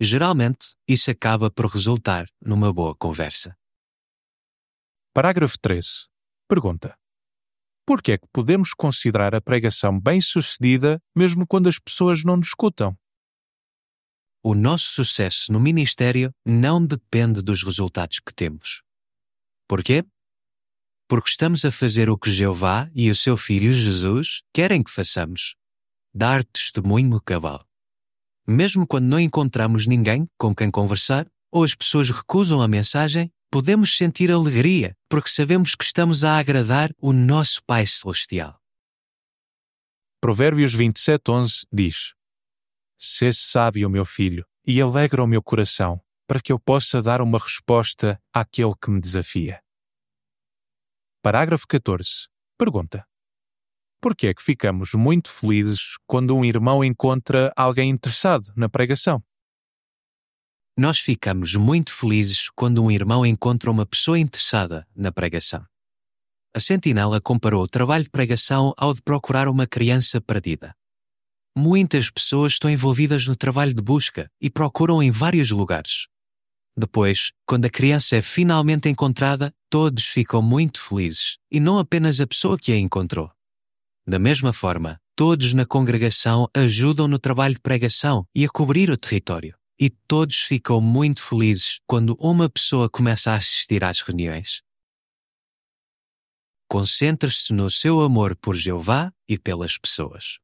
Geralmente, 0.00 0.76
isso 0.86 1.10
acaba 1.10 1.50
por 1.50 1.66
resultar 1.66 2.28
numa 2.40 2.72
boa 2.72 2.94
conversa. 2.94 3.56
Parágrafo 5.12 5.58
13. 5.58 6.11
Pergunta: 6.52 6.94
Por 7.86 8.02
que 8.02 8.12
é 8.12 8.18
que 8.18 8.28
podemos 8.30 8.74
considerar 8.74 9.34
a 9.34 9.40
pregação 9.40 9.98
bem-sucedida 9.98 11.00
mesmo 11.16 11.46
quando 11.46 11.66
as 11.66 11.78
pessoas 11.78 12.24
não 12.24 12.36
nos 12.36 12.48
escutam? 12.48 12.94
O 14.44 14.54
nosso 14.54 14.90
sucesso 14.92 15.50
no 15.50 15.58
ministério 15.58 16.30
não 16.44 16.84
depende 16.84 17.40
dos 17.40 17.62
resultados 17.62 18.18
que 18.18 18.34
temos. 18.34 18.82
Por 19.66 19.82
quê? 19.82 20.04
Porque 21.08 21.30
estamos 21.30 21.64
a 21.64 21.72
fazer 21.72 22.10
o 22.10 22.18
que 22.18 22.30
Jeová 22.30 22.90
e 22.94 23.10
o 23.10 23.16
seu 23.16 23.34
filho 23.34 23.72
Jesus 23.72 24.42
querem 24.52 24.82
que 24.82 24.90
façamos: 24.90 25.56
dar 26.14 26.44
testemunho 26.44 27.18
cabal. 27.18 27.66
Mesmo 28.46 28.86
quando 28.86 29.06
não 29.06 29.18
encontramos 29.18 29.86
ninguém 29.86 30.28
com 30.36 30.54
quem 30.54 30.70
conversar 30.70 31.26
ou 31.50 31.64
as 31.64 31.74
pessoas 31.74 32.10
recusam 32.10 32.60
a 32.60 32.68
mensagem, 32.68 33.32
podemos 33.50 33.96
sentir 33.96 34.30
alegria 34.30 34.94
porque 35.12 35.28
sabemos 35.28 35.74
que 35.74 35.84
estamos 35.84 36.24
a 36.24 36.38
agradar 36.38 36.90
o 36.98 37.12
nosso 37.12 37.62
Pai 37.66 37.86
Celestial. 37.86 38.58
Provérbios 40.22 40.74
27:11 40.74 41.66
diz: 41.70 42.14
Sê 42.96 43.30
sábio, 43.30 43.90
meu 43.90 44.06
filho, 44.06 44.46
e 44.66 44.80
alegra 44.80 45.22
o 45.22 45.26
meu 45.26 45.42
coração, 45.42 46.00
para 46.26 46.40
que 46.40 46.50
eu 46.50 46.58
possa 46.58 47.02
dar 47.02 47.20
uma 47.20 47.38
resposta 47.38 48.18
àquele 48.32 48.72
que 48.82 48.90
me 48.90 49.02
desafia. 49.02 49.62
Parágrafo 51.22 51.66
14. 51.68 52.26
Pergunta: 52.56 53.06
Por 54.00 54.16
que 54.16 54.28
é 54.28 54.34
que 54.34 54.42
ficamos 54.42 54.94
muito 54.94 55.28
felizes 55.28 55.98
quando 56.06 56.34
um 56.34 56.42
irmão 56.42 56.82
encontra 56.82 57.52
alguém 57.54 57.90
interessado 57.90 58.50
na 58.56 58.66
pregação? 58.66 59.22
Nós 60.82 60.98
ficamos 60.98 61.54
muito 61.54 61.94
felizes 61.94 62.50
quando 62.56 62.82
um 62.82 62.90
irmão 62.90 63.24
encontra 63.24 63.70
uma 63.70 63.86
pessoa 63.86 64.18
interessada 64.18 64.84
na 64.96 65.12
pregação. 65.12 65.64
A 66.52 66.58
sentinela 66.58 67.20
comparou 67.20 67.62
o 67.62 67.68
trabalho 67.68 68.02
de 68.02 68.10
pregação 68.10 68.74
ao 68.76 68.92
de 68.92 69.00
procurar 69.00 69.46
uma 69.46 69.64
criança 69.64 70.20
perdida. 70.20 70.74
Muitas 71.56 72.10
pessoas 72.10 72.54
estão 72.54 72.68
envolvidas 72.68 73.28
no 73.28 73.36
trabalho 73.36 73.72
de 73.72 73.80
busca 73.80 74.28
e 74.40 74.50
procuram 74.50 75.00
em 75.00 75.12
vários 75.12 75.52
lugares. 75.52 76.08
Depois, 76.76 77.30
quando 77.46 77.66
a 77.66 77.70
criança 77.70 78.16
é 78.16 78.20
finalmente 78.20 78.88
encontrada, 78.88 79.54
todos 79.70 80.06
ficam 80.06 80.42
muito 80.42 80.80
felizes, 80.80 81.38
e 81.48 81.60
não 81.60 81.78
apenas 81.78 82.20
a 82.20 82.26
pessoa 82.26 82.58
que 82.58 82.72
a 82.72 82.76
encontrou. 82.76 83.30
Da 84.04 84.18
mesma 84.18 84.52
forma, 84.52 85.00
todos 85.14 85.52
na 85.52 85.64
congregação 85.64 86.48
ajudam 86.52 87.06
no 87.06 87.20
trabalho 87.20 87.54
de 87.54 87.60
pregação 87.60 88.26
e 88.34 88.44
a 88.44 88.48
cobrir 88.48 88.90
o 88.90 88.96
território 88.96 89.54
e 89.82 89.90
todos 89.90 90.42
ficam 90.42 90.80
muito 90.80 91.20
felizes 91.20 91.80
quando 91.88 92.14
uma 92.20 92.48
pessoa 92.48 92.88
começa 92.88 93.32
a 93.32 93.34
assistir 93.34 93.82
às 93.82 94.00
reuniões. 94.00 94.62
Concentre-se 96.68 97.52
no 97.52 97.68
seu 97.68 98.00
amor 98.00 98.36
por 98.36 98.54
Jeová 98.54 99.12
e 99.28 99.36
pelas 99.36 99.76
pessoas. 99.76 100.38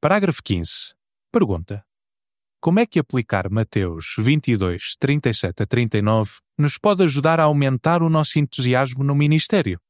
Parágrafo 0.00 0.42
15. 0.42 0.96
Pergunta: 1.30 1.86
Como 2.60 2.80
é 2.80 2.86
que 2.86 2.98
aplicar 2.98 3.48
Mateus 3.48 4.16
22, 4.18 4.96
37 4.98 5.62
a 5.62 5.66
39 5.66 6.40
nos 6.58 6.76
pode 6.76 7.04
ajudar 7.04 7.38
a 7.38 7.44
aumentar 7.44 8.02
o 8.02 8.10
nosso 8.10 8.40
entusiasmo 8.40 9.04
no 9.04 9.14
ministério? 9.14 9.80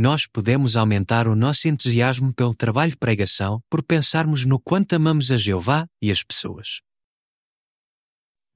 Nós 0.00 0.26
podemos 0.26 0.76
aumentar 0.76 1.28
o 1.28 1.36
nosso 1.36 1.68
entusiasmo 1.68 2.32
pelo 2.32 2.54
trabalho 2.54 2.92
de 2.92 2.96
pregação 2.96 3.62
por 3.68 3.82
pensarmos 3.82 4.46
no 4.46 4.58
quanto 4.58 4.94
amamos 4.94 5.30
a 5.30 5.36
Jeová 5.36 5.86
e 6.00 6.10
as 6.10 6.22
pessoas. 6.22 6.80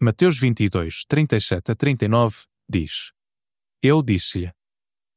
Mateus 0.00 0.40
22, 0.40 1.04
37 1.06 1.72
a 1.72 1.74
39 1.74 2.46
diz: 2.66 3.12
Eu 3.82 4.02
disse-lhe: 4.02 4.50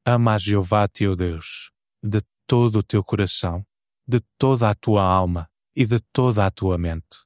Ama 0.05 0.35
a 0.35 0.37
Jeová 0.37 0.85
teu 0.89 1.15
Deus, 1.15 1.71
de 2.03 2.21
todo 2.45 2.79
o 2.79 2.83
teu 2.83 3.01
coração, 3.01 3.65
de 4.05 4.19
toda 4.37 4.69
a 4.69 4.75
tua 4.75 5.03
alma 5.03 5.49
e 5.73 5.85
de 5.85 6.01
toda 6.11 6.45
a 6.45 6.51
tua 6.51 6.77
mente. 6.77 7.23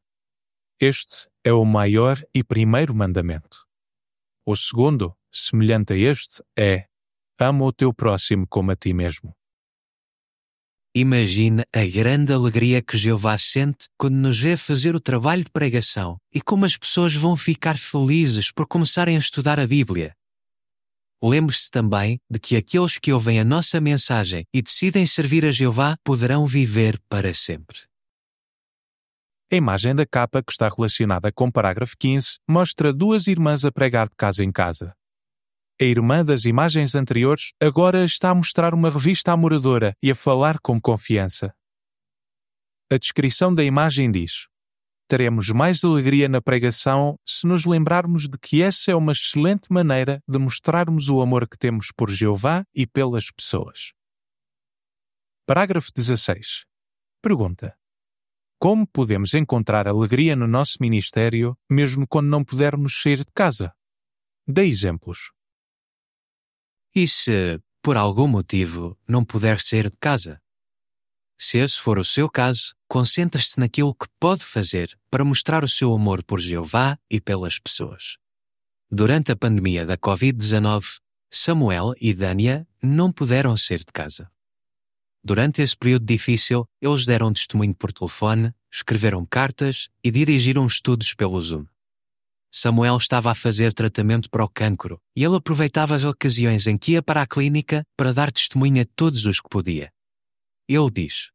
Este 0.79 1.27
é 1.43 1.51
o 1.51 1.65
maior 1.65 2.21
e 2.35 2.43
primeiro 2.43 2.93
mandamento. 2.93 3.65
O 4.45 4.55
segundo, 4.55 5.17
semelhante 5.31 5.93
a 5.93 5.97
este, 5.97 6.43
é: 6.55 6.90
Ama 7.39 7.65
o 7.65 7.73
teu 7.73 7.93
próximo 7.93 8.45
como 8.47 8.71
a 8.71 8.75
ti 8.75 8.93
mesmo. 8.93 9.33
Imagine 10.93 11.63
a 11.73 11.85
grande 11.85 12.33
alegria 12.33 12.81
que 12.81 12.97
Jeová 12.97 13.37
sente 13.37 13.85
quando 13.97 14.15
nos 14.15 14.37
vê 14.37 14.57
fazer 14.57 14.93
o 14.93 14.99
trabalho 14.99 15.41
de 15.41 15.49
pregação 15.49 16.17
e 16.33 16.41
como 16.41 16.65
as 16.65 16.75
pessoas 16.75 17.15
vão 17.15 17.37
ficar 17.37 17.77
felizes 17.77 18.51
por 18.51 18.67
começarem 18.67 19.15
a 19.15 19.19
estudar 19.19 19.57
a 19.57 19.65
Bíblia. 19.65 20.13
lembre-se 21.23 21.71
também 21.71 22.19
de 22.29 22.39
que 22.39 22.57
aqueles 22.57 22.97
que 22.97 23.13
ouvem 23.13 23.39
a 23.39 23.43
nossa 23.45 23.79
mensagem 23.79 24.43
e 24.53 24.61
decidem 24.61 25.05
servir 25.05 25.45
a 25.45 25.51
Jeová 25.51 25.95
poderão 26.03 26.45
viver 26.45 26.99
para 27.07 27.33
sempre. 27.33 27.77
A 29.49 29.55
imagem 29.55 29.95
da 29.95 30.05
capa 30.05 30.43
que 30.43 30.51
está 30.51 30.67
relacionada 30.67 31.31
com 31.31 31.47
o 31.47 31.51
parágrafo 31.51 31.95
15 31.97 32.39
mostra 32.49 32.91
duas 32.91 33.27
irmãs 33.27 33.63
a 33.63 33.71
pregar 33.71 34.09
de 34.09 34.15
casa 34.17 34.43
em 34.43 34.51
casa. 34.51 34.93
A 35.81 35.83
irmã 35.83 36.23
das 36.23 36.45
imagens 36.45 36.93
anteriores 36.93 37.53
agora 37.59 38.05
está 38.05 38.29
a 38.29 38.35
mostrar 38.35 38.71
uma 38.71 38.91
revista 38.91 39.31
à 39.31 39.35
moradora 39.35 39.95
e 39.99 40.11
a 40.11 40.15
falar 40.15 40.59
com 40.59 40.79
confiança. 40.79 41.55
A 42.91 42.99
descrição 42.99 43.51
da 43.51 43.63
imagem 43.63 44.11
diz: 44.11 44.47
Teremos 45.07 45.49
mais 45.49 45.83
alegria 45.83 46.29
na 46.29 46.39
pregação 46.39 47.17
se 47.25 47.47
nos 47.47 47.65
lembrarmos 47.65 48.27
de 48.29 48.37
que 48.37 48.61
essa 48.61 48.91
é 48.91 48.95
uma 48.95 49.11
excelente 49.11 49.73
maneira 49.73 50.21
de 50.29 50.37
mostrarmos 50.37 51.09
o 51.09 51.19
amor 51.19 51.49
que 51.49 51.57
temos 51.57 51.91
por 51.91 52.11
Jeová 52.11 52.63
e 52.75 52.85
pelas 52.85 53.31
pessoas. 53.31 53.91
Parágrafo 55.47 55.89
16. 55.95 56.63
Pergunta: 57.23 57.75
Como 58.59 58.85
podemos 58.85 59.33
encontrar 59.33 59.87
alegria 59.87 60.35
no 60.35 60.45
nosso 60.45 60.77
ministério 60.79 61.57
mesmo 61.67 62.05
quando 62.07 62.27
não 62.27 62.43
pudermos 62.43 63.01
sair 63.01 63.17
de 63.17 63.31
casa? 63.33 63.73
Dê 64.47 64.65
exemplos. 64.65 65.31
E 66.93 67.07
se, 67.07 67.57
por 67.81 67.95
algum 67.95 68.27
motivo, 68.27 68.97
não 69.07 69.23
puder 69.23 69.61
sair 69.61 69.89
de 69.89 69.95
casa? 69.97 70.41
Se 71.39 71.57
esse 71.57 71.79
for 71.79 71.97
o 71.97 72.03
seu 72.03 72.29
caso, 72.29 72.75
concentre-se 72.85 73.57
naquilo 73.57 73.95
que 73.95 74.07
pode 74.19 74.43
fazer 74.43 74.99
para 75.09 75.23
mostrar 75.23 75.63
o 75.63 75.69
seu 75.69 75.93
amor 75.93 76.21
por 76.21 76.41
Jeová 76.41 76.99
e 77.09 77.21
pelas 77.21 77.57
pessoas. 77.57 78.17
Durante 78.91 79.31
a 79.31 79.37
pandemia 79.37 79.85
da 79.85 79.97
Covid-19, 79.97 80.99
Samuel 81.31 81.93
e 81.99 82.13
Dania 82.13 82.67
não 82.83 83.09
puderam 83.09 83.55
sair 83.55 83.79
de 83.79 83.93
casa. 83.93 84.29
Durante 85.23 85.61
esse 85.61 85.77
período 85.77 86.05
difícil, 86.05 86.67
eles 86.81 87.05
deram 87.05 87.31
testemunho 87.31 87.73
por 87.73 87.93
telefone, 87.93 88.53
escreveram 88.69 89.25
cartas 89.25 89.87
e 90.03 90.11
dirigiram 90.11 90.67
estudos 90.67 91.13
pelo 91.13 91.39
Zoom. 91.39 91.65
Samuel 92.51 92.97
estava 92.97 93.31
a 93.31 93.35
fazer 93.35 93.73
tratamento 93.73 94.29
para 94.29 94.43
o 94.43 94.49
cancro 94.49 94.99
e 95.15 95.23
ele 95.23 95.37
aproveitava 95.37 95.95
as 95.95 96.03
ocasiões 96.03 96.67
em 96.67 96.77
que 96.77 96.91
ia 96.91 97.01
para 97.01 97.21
a 97.21 97.27
clínica 97.27 97.83
para 97.95 98.13
dar 98.13 98.31
testemunho 98.31 98.81
a 98.81 98.85
todos 98.95 99.25
os 99.25 99.39
que 99.39 99.47
podia. 99.49 99.89
Ele 100.67 100.91
diz: 100.91 101.31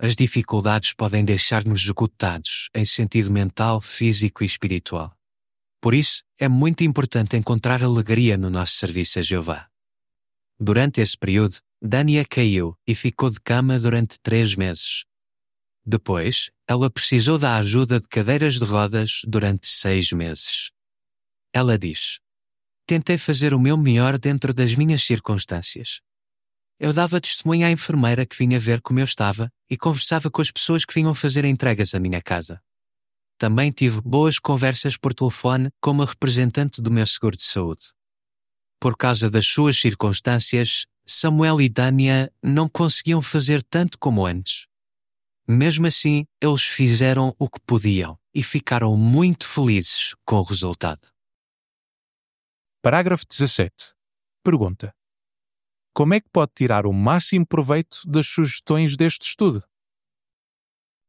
As 0.00 0.16
dificuldades 0.16 0.94
podem 0.94 1.22
deixar-nos 1.22 1.82
esgotados 1.82 2.70
em 2.74 2.84
sentido 2.84 3.30
mental, 3.30 3.80
físico 3.80 4.42
e 4.42 4.46
espiritual. 4.46 5.14
Por 5.82 5.92
isso, 5.92 6.22
é 6.38 6.48
muito 6.48 6.82
importante 6.82 7.36
encontrar 7.36 7.82
alegria 7.82 8.38
no 8.38 8.48
nosso 8.48 8.72
serviço 8.72 9.18
a 9.18 9.22
Jeová. 9.22 9.68
Durante 10.58 11.02
esse 11.02 11.16
período, 11.16 11.58
Dania 11.82 12.24
caiu 12.24 12.74
e 12.86 12.94
ficou 12.94 13.28
de 13.28 13.38
cama 13.38 13.78
durante 13.78 14.18
três 14.18 14.54
meses. 14.54 15.04
Depois, 15.86 16.50
ela 16.66 16.90
precisou 16.90 17.38
da 17.38 17.56
ajuda 17.56 18.00
de 18.00 18.08
cadeiras 18.08 18.54
de 18.54 18.64
rodas 18.64 19.20
durante 19.26 19.66
seis 19.66 20.10
meses. 20.12 20.70
Ela 21.52 21.78
diz: 21.78 22.20
Tentei 22.86 23.18
fazer 23.18 23.52
o 23.52 23.60
meu 23.60 23.76
melhor 23.76 24.18
dentro 24.18 24.54
das 24.54 24.74
minhas 24.74 25.02
circunstâncias. 25.02 26.00
Eu 26.78 26.92
dava 26.92 27.20
testemunho 27.20 27.66
à 27.66 27.70
enfermeira 27.70 28.26
que 28.26 28.36
vinha 28.36 28.58
ver 28.58 28.80
como 28.80 28.98
eu 28.98 29.04
estava 29.04 29.50
e 29.70 29.76
conversava 29.76 30.30
com 30.30 30.42
as 30.42 30.50
pessoas 30.50 30.84
que 30.84 30.94
vinham 30.94 31.14
fazer 31.14 31.44
entregas 31.44 31.94
à 31.94 32.00
minha 32.00 32.20
casa. 32.20 32.60
Também 33.38 33.70
tive 33.70 34.00
boas 34.00 34.38
conversas 34.38 34.96
por 34.96 35.12
telefone 35.12 35.70
com 35.80 35.90
uma 35.90 36.06
representante 36.06 36.80
do 36.80 36.90
meu 36.90 37.06
seguro 37.06 37.36
de 37.36 37.42
saúde. 37.42 37.92
Por 38.80 38.96
causa 38.96 39.30
das 39.30 39.46
suas 39.46 39.76
circunstâncias, 39.76 40.86
Samuel 41.06 41.60
e 41.60 41.68
Dania 41.68 42.32
não 42.42 42.68
conseguiam 42.68 43.20
fazer 43.20 43.62
tanto 43.62 43.98
como 43.98 44.26
antes. 44.26 44.66
Mesmo 45.46 45.86
assim, 45.86 46.26
eles 46.40 46.62
fizeram 46.62 47.34
o 47.38 47.50
que 47.50 47.60
podiam 47.60 48.18
e 48.34 48.42
ficaram 48.42 48.96
muito 48.96 49.46
felizes 49.46 50.14
com 50.24 50.36
o 50.36 50.42
resultado. 50.42 51.08
Parágrafo 52.82 53.26
17. 53.28 53.94
Pergunta: 54.42 54.94
Como 55.92 56.14
é 56.14 56.20
que 56.20 56.30
pode 56.30 56.52
tirar 56.54 56.86
o 56.86 56.92
máximo 56.92 57.46
proveito 57.46 58.00
das 58.06 58.26
sugestões 58.26 58.96
deste 58.96 59.26
estudo? 59.26 59.62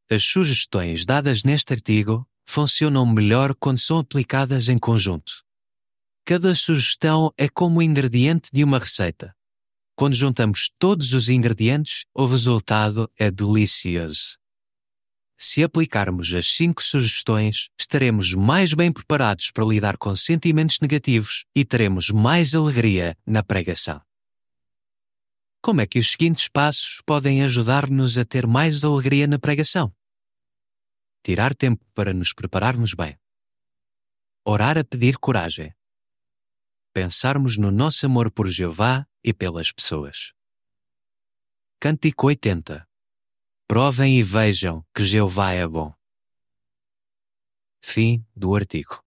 As 0.10 0.24
sugestões 0.24 1.06
dadas 1.06 1.43
neste 1.43 1.74
artigo 1.74 2.28
funcionam 2.45 3.06
melhor 3.06 3.56
quando 3.56 3.80
são 3.80 4.00
aplicadas 4.00 4.69
em 4.69 4.78
conjunto. 4.78 5.43
Cada 6.26 6.56
sugestão 6.56 7.34
é 7.38 7.48
como 7.48 7.80
o 7.80 7.84
ingrediente 7.84 8.50
de 8.52 8.63
uma 8.63 8.80
receita. 8.80 9.36
Quando 9.95 10.13
juntamos 10.13 10.69
todos 10.77 11.13
os 11.13 11.29
ingredientes, 11.29 12.03
o 12.13 12.25
resultado 12.25 13.10
é 13.17 13.31
delicioso. 13.31 14.38
Se 15.38 15.63
aplicarmos 15.63 16.34
as 16.34 16.47
cinco 16.47 16.84
sugestões, 16.84 17.69
estaremos 17.79 18.34
mais 18.34 18.73
bem 18.73 18.91
preparados 18.91 19.51
para 19.51 19.63
lidar 19.63 19.97
com 19.97 20.13
sentimentos 20.13 20.81
negativos 20.81 21.45
e 21.55 21.63
teremos 21.63 22.10
mais 22.10 22.53
alegria 22.53 23.17
na 23.25 23.41
pregação. 23.41 24.01
Como 25.62 25.79
é 25.79 25.88
que 25.88 25.97
os 25.97 26.12
seguintes 26.12 26.49
passos 26.49 27.01
podem 27.05 27.41
ajudar-nos 27.43 28.17
a 28.17 28.25
ter 28.25 28.45
mais 28.45 28.84
alegria 28.84 29.27
na 29.27 29.39
pregação? 29.39 29.93
Tirar 31.23 31.55
tempo 31.55 31.84
para 31.93 32.13
nos 32.13 32.34
prepararmos 32.34 32.93
bem. 32.93 33.17
Orar 34.43 34.77
a 34.77 34.84
pedir 34.84 35.17
coragem. 35.17 35.73
Pensarmos 36.95 37.58
no 37.58 37.71
nosso 37.71 38.05
amor 38.05 38.31
por 38.31 38.47
Jeová 38.47 39.05
e 39.21 39.34
pelas 39.34 39.69
pessoas. 39.69 40.31
Cântico 41.77 42.27
80 42.27 42.88
Provem 43.67 44.17
e 44.17 44.23
vejam 44.23 44.81
que 44.95 45.03
Jeová 45.03 45.51
é 45.51 45.67
bom. 45.67 45.93
Fim 47.81 48.25
do 48.34 48.55
artigo. 48.55 49.05